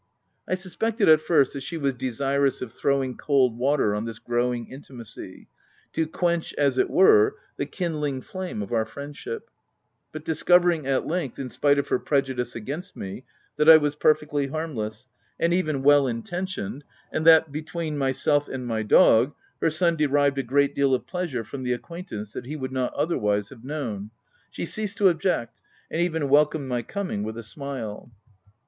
I 0.47 0.55
suspected 0.55 1.07
at 1.09 1.21
first, 1.21 1.53
that 1.53 1.61
she 1.61 1.77
was 1.77 1.93
desirous 1.93 2.63
of 2.63 2.71
throwing 2.71 3.15
cold 3.17 3.55
water 3.59 3.93
on 3.93 4.05
this 4.05 4.17
growing 4.17 4.65
intimacy— 4.65 5.47
to 5.93 6.07
quench, 6.07 6.55
as 6.55 6.79
it 6.79 6.89
were, 6.89 7.35
the 7.57 7.67
kindling 7.67 8.21
flame 8.21 8.63
of 8.63 8.73
our 8.73 8.83
friendship— 8.87 9.51
but 10.11 10.25
discover 10.25 10.71
ing, 10.71 10.87
at 10.87 11.05
length, 11.05 11.37
in 11.37 11.51
spite 11.51 11.77
of 11.77 11.89
her 11.89 11.99
prejudice 11.99 12.55
against 12.55 12.95
me, 12.95 13.25
that 13.57 13.69
I 13.69 13.77
was 13.77 13.93
perfectly 13.95 14.47
harmless, 14.47 15.07
and 15.39 15.53
even 15.53 15.83
well 15.83 16.07
intentioned, 16.07 16.83
and 17.11 17.23
that, 17.27 17.51
between 17.51 17.95
myself 17.95 18.47
and 18.49 18.65
my 18.65 18.81
dog, 18.81 19.35
her 19.61 19.69
son 19.69 19.97
derived 19.97 20.39
a 20.39 20.41
great 20.41 20.73
deal 20.73 20.95
of 20.95 21.05
plea 21.05 21.27
sure 21.27 21.43
from 21.43 21.61
the 21.61 21.73
acquaintance, 21.73 22.33
that 22.33 22.47
he 22.47 22.55
would 22.55 22.71
not 22.71 22.91
otherwise 22.95 23.49
have 23.49 23.63
known, 23.63 24.09
she 24.49 24.65
ceased 24.65 24.97
to 24.97 25.09
object, 25.09 25.61
and 25.91 26.01
even 26.01 26.27
welcomed 26.27 26.67
my 26.67 26.81
coming 26.81 27.21
with 27.21 27.37
a 27.37 27.43
smile. 27.43 28.11